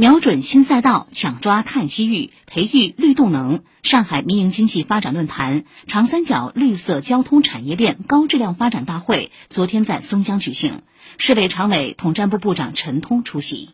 [0.00, 3.64] 瞄准新赛道抢抓碳机遇培育绿动能。
[3.82, 10.82] 上海民营经济发展论坛长三角绿色交通产业链高质量发展大会昨天在松江举行
[11.16, 13.70] 市委常委统战部部长陈通出席。